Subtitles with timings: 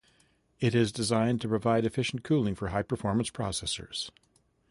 [0.59, 4.09] It is designed to provide efficient cooling for high-performance processors.